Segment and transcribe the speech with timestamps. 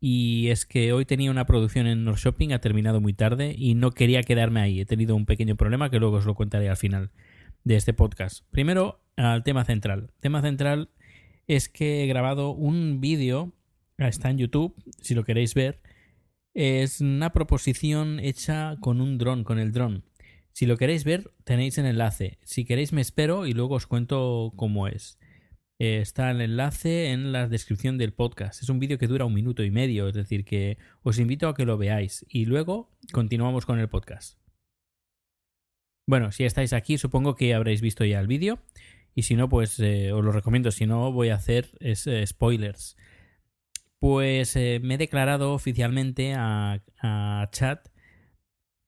[0.00, 3.74] y es que hoy tenía una producción en North Shopping, ha terminado muy tarde y
[3.74, 4.80] no quería quedarme ahí.
[4.80, 7.10] He tenido un pequeño problema que luego os lo contaré al final
[7.64, 8.44] de este podcast.
[8.50, 10.10] Primero, al tema central.
[10.14, 10.90] El tema central
[11.46, 13.52] es que he grabado un vídeo,
[13.96, 15.80] está en YouTube, si lo queréis ver.
[16.54, 20.04] Es una proposición hecha con un dron, con el dron.
[20.52, 22.38] Si lo queréis ver, tenéis el enlace.
[22.42, 25.18] Si queréis, me espero y luego os cuento cómo es.
[25.80, 28.62] Eh, está el enlace en la descripción del podcast.
[28.62, 31.54] Es un vídeo que dura un minuto y medio, es decir, que os invito a
[31.54, 34.40] que lo veáis y luego continuamos con el podcast.
[36.08, 38.58] Bueno, si estáis aquí, supongo que habréis visto ya el vídeo
[39.14, 40.72] y si no, pues eh, os lo recomiendo.
[40.72, 42.96] Si no, voy a hacer eh, spoilers.
[44.00, 47.88] Pues me he declarado oficialmente a, a Chat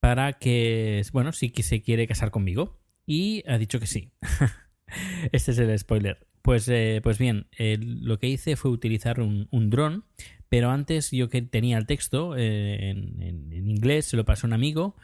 [0.00, 2.80] para que, bueno, sí que se quiere casar conmigo.
[3.06, 4.12] Y ha dicho que sí.
[5.32, 6.26] este es el spoiler.
[6.46, 10.04] Pues, eh, pues bien, eh, lo que hice fue utilizar un, un dron,
[10.48, 14.52] pero antes yo que tenía el texto eh, en, en- inglés, se lo pasó un
[14.52, 14.94] amigo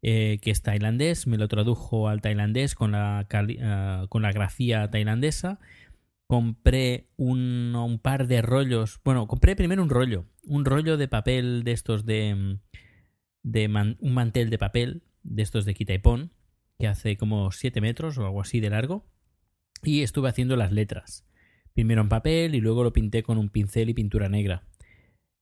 [0.00, 3.26] eh, que es tailandés, me lo tradujo al tailandés con la,
[3.62, 5.60] ah, con la grafía tailandesa.
[6.26, 11.64] Compré un, un par de rollos, bueno, compré primero un rollo, un rollo de papel
[11.64, 12.58] de estos de,
[13.42, 16.32] de un mantel de papel de estos de quita y pon,
[16.78, 19.06] que hace como 7 metros o algo así de largo
[19.82, 21.24] y estuve haciendo las letras.
[21.74, 24.64] Primero en papel y luego lo pinté con un pincel y pintura negra.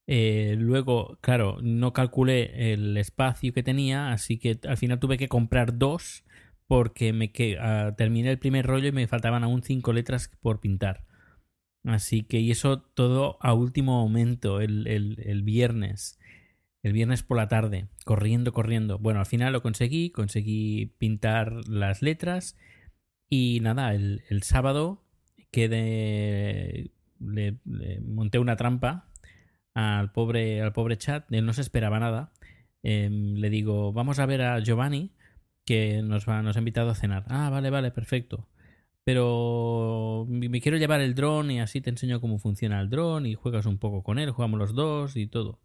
[0.08, 5.28] Eh, luego, claro, no calculé el espacio que tenía, así que al final tuve que
[5.28, 6.24] comprar dos
[6.68, 10.60] porque me que, ah, terminé el primer rollo y me faltaban aún cinco letras por
[10.60, 11.04] pintar.
[11.84, 16.18] Así que, y eso todo a último momento, el, el- el viernes.
[16.82, 18.98] El viernes por la tarde, corriendo, corriendo.
[18.98, 22.56] Bueno, al final lo conseguí, conseguí pintar las letras
[23.28, 25.02] y nada, el, el sábado
[25.50, 29.08] quedé, le, le monté una trampa
[29.74, 32.32] al pobre, al pobre chat, él no se esperaba nada.
[32.82, 35.12] Em, le digo, vamos a ver a Giovanni,
[35.64, 37.24] que nos, va, nos ha invitado a cenar.
[37.28, 38.48] Ah, vale, vale, perfecto.
[39.04, 43.26] Pero me me quiero llevar el dron y así te enseño cómo funciona el dron
[43.26, 45.60] y juegas un poco con él, jugamos los dos y todo.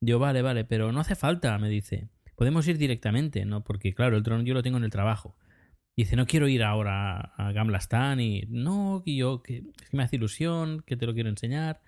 [0.00, 2.08] Yo, vale, vale, pero no hace falta, me dice.
[2.36, 3.62] Podemos ir directamente, ¿no?
[3.64, 5.36] Porque claro, el dron yo lo tengo en el trabajo.
[6.00, 10.82] Dice, no quiero ir ahora a, Gamlastan y no, que yo, que, me hace ilusión,
[10.86, 11.82] que te lo quiero enseñar.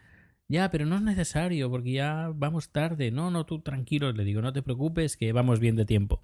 [0.48, 3.10] Ya, pero no es necesario porque ya vamos tarde.
[3.10, 6.22] No, no, tú tranquilo, le digo, no te preocupes, que vamos bien de tiempo.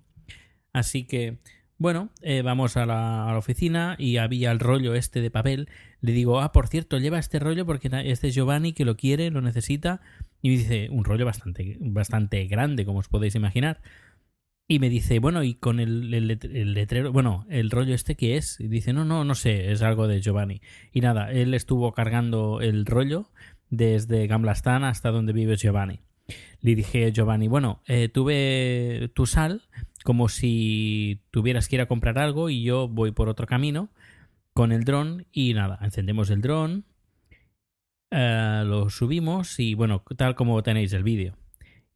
[0.75, 1.39] Así que,
[1.79, 5.71] bueno, eh, vamos a la, a la oficina y había el rollo este de papel.
[6.03, 9.31] Le digo, ah, por cierto, lleva este rollo porque este es Giovanni que lo quiere,
[9.31, 10.03] lo necesita.
[10.43, 13.81] Y dice, un rollo bastante, bastante grande, como os podéis imaginar.
[14.71, 18.17] Y me dice, bueno, y con el, el let- el letrero, bueno, el rollo este
[18.17, 18.61] que es.
[18.61, 20.61] Y dice, no, no, no sé, es algo de Giovanni.
[20.93, 23.31] Y nada, él estuvo cargando el rollo
[23.71, 26.01] desde Gamblastan hasta donde vive Giovanni.
[26.61, 29.63] Le dije a Giovanni, bueno, eh, tuve tu sal
[30.05, 33.89] como si tuvieras que ir a comprar algo y yo voy por otro camino
[34.53, 36.85] con el dron y nada, encendemos el dron,
[38.11, 41.37] eh, lo subimos y bueno, tal como tenéis el vídeo.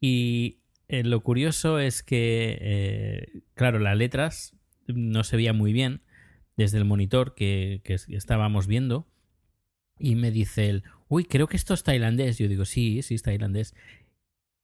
[0.00, 0.61] Y
[0.92, 4.54] eh, lo curioso es que, eh, claro, las letras
[4.86, 6.02] no se veía muy bien
[6.58, 9.08] desde el monitor que, estábamos viendo.
[9.98, 12.36] Y me dice él, uy, creo que esto es tailandés.
[12.36, 13.74] Yo digo, sí, sí es tailandés.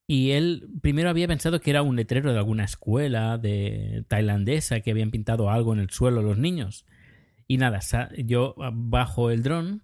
[0.06, 4.90] Y él primero había pensado que era un letrero de alguna escuela de tailandesa que
[4.90, 6.84] habían pintado algo en el suelo los niños.
[7.46, 7.80] Y nada,
[8.18, 9.80] yo bajo el dron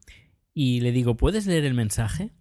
[0.53, 2.33] y le digo, ¿puedes leer el mensaje?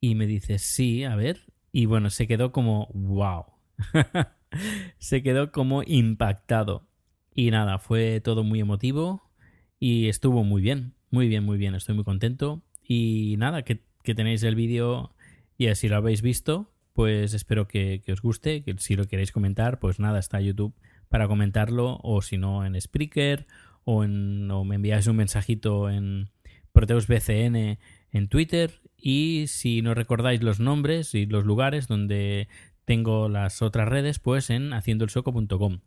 [0.00, 1.46] Y me dice, sí, a ver.
[1.76, 3.44] Y bueno, se quedó como, wow.
[4.98, 6.88] se quedó como impactado.
[7.34, 9.30] Y nada, fue todo muy emotivo
[9.78, 11.74] y estuvo muy bien, muy bien, muy bien.
[11.74, 12.62] Estoy muy contento.
[12.82, 15.14] Y nada, que, que tenéis el vídeo
[15.58, 19.78] y así lo habéis visto, pues espero que, os guste, que si lo queréis comentar,
[19.78, 20.72] pues nada, está YouTube
[21.10, 23.46] para comentarlo, o si no en Spreaker,
[23.84, 26.30] o, en, o me enviáis un mensajito en
[26.72, 27.78] Proteus BCN
[28.12, 32.48] en Twitter, y si no recordáis los nombres y los lugares donde
[32.84, 35.78] tengo las otras redes, pues en haciendoelsoco.com.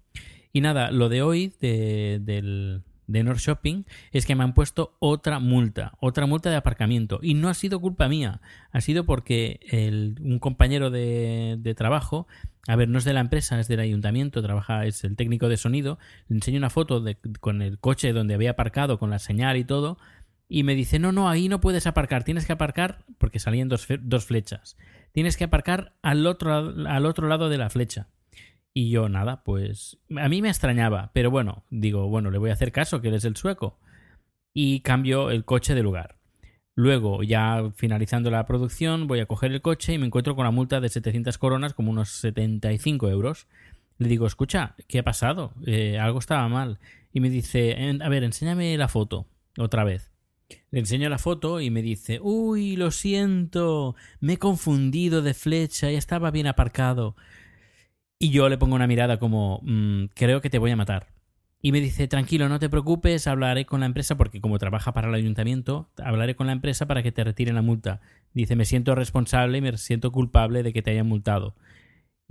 [0.53, 3.83] Y nada, lo de hoy del, de North Shopping
[4.13, 7.19] es que me han puesto otra multa, otra multa de aparcamiento.
[7.21, 8.39] Y no ha sido culpa mía,
[8.71, 9.59] ha sido porque
[10.21, 12.25] un compañero de, trabajo,
[12.69, 15.57] a ver, no es de la empresa, es del ayuntamiento, trabaja, es el técnico de
[15.57, 15.99] sonido,
[16.29, 19.65] le enseño una foto de, con el coche donde había aparcado, con la señal y
[19.65, 19.97] todo,
[20.49, 23.87] y me dice, no, no, ahí no puedes aparcar, tienes que aparcar, porque salían dos,
[24.01, 24.77] dos flechas,
[25.11, 26.53] tienes que aparcar al otro,
[26.87, 28.07] al otro lado de la flecha.
[28.73, 32.53] Y yo, nada, pues a mí me extrañaba, pero bueno, digo, bueno, le voy a
[32.53, 33.79] hacer caso, que eres el sueco.
[34.53, 36.17] Y cambio el coche de lugar.
[36.75, 40.51] Luego, ya finalizando la producción, voy a coger el coche y me encuentro con la
[40.51, 43.47] multa de 700 coronas, como unos 75 euros.
[43.97, 45.53] Le digo, escucha, ¿qué ha pasado?
[45.65, 46.79] Eh, algo estaba mal.
[47.11, 50.08] Y me dice, a ver, enséñame la foto, otra vez.
[50.71, 55.91] Le enseño la foto y me dice, uy, lo siento, me he confundido de flecha
[55.91, 57.15] y estaba bien aparcado.
[58.19, 61.07] Y yo le pongo una mirada como, mm, creo que te voy a matar.
[61.61, 65.09] Y me dice, tranquilo, no te preocupes, hablaré con la empresa, porque como trabaja para
[65.09, 67.99] el ayuntamiento, hablaré con la empresa para que te retiren la multa.
[68.33, 71.55] Dice, me siento responsable y me siento culpable de que te hayan multado.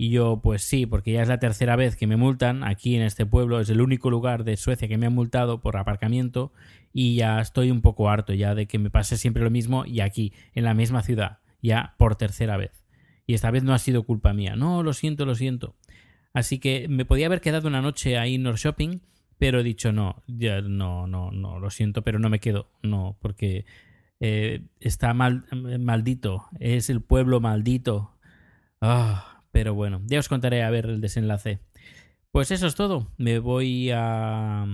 [0.01, 3.01] Y yo, pues sí, porque ya es la tercera vez que me multan aquí en
[3.01, 6.53] este pueblo, es el único lugar de Suecia que me han multado por aparcamiento
[6.93, 9.99] y ya estoy un poco harto ya de que me pase siempre lo mismo y
[9.99, 12.85] aquí, en la misma ciudad, ya por tercera vez.
[13.27, 14.55] Y esta vez no ha sido culpa mía.
[14.55, 15.75] No, lo siento, lo siento.
[16.33, 19.01] Así que me podía haber quedado una noche ahí en North Shopping,
[19.37, 22.71] pero he dicho no, ya no, no, no, lo siento, pero no me quedo.
[22.83, 23.65] No, porque
[24.21, 26.45] eh, está mal, maldito.
[26.57, 28.13] Es el pueblo maldito.
[28.79, 31.59] Ah, pero bueno, ya os contaré a ver el desenlace.
[32.31, 33.11] Pues eso es todo.
[33.17, 34.67] Me voy a,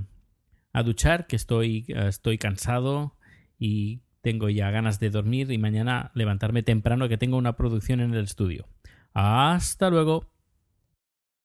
[0.74, 3.16] a duchar, que estoy, estoy cansado
[3.58, 8.14] y tengo ya ganas de dormir y mañana levantarme temprano que tengo una producción en
[8.14, 8.68] el estudio.
[9.14, 10.35] Hasta luego.